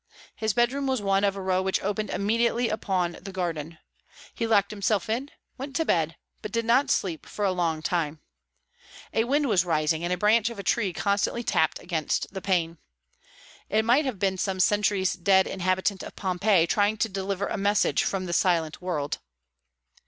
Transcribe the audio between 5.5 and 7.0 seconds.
went to bed, but did not